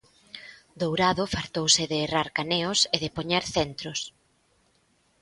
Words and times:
Dourado 0.81 1.23
fartouse 1.33 1.83
de 1.91 1.97
errar 2.05 2.27
caneos 2.37 2.79
e 2.95 2.97
de 3.03 3.09
poñer 3.17 3.43
centros. 3.55 3.99